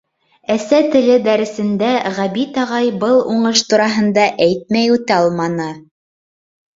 [0.51, 1.89] Әсә теле дәресендә
[2.19, 5.69] Ғәбит ағай был уңыш тураһында әйтмәй үтә алманы.